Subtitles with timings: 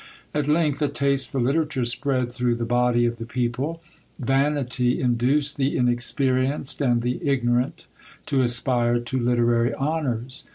[0.33, 3.83] At length, a taste for literature spread through the body of the people;
[4.17, 7.85] vanity induced the inexperienced and the ignorant
[8.25, 10.45] to aspire to literary honours.